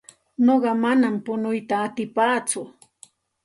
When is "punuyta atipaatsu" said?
1.25-2.61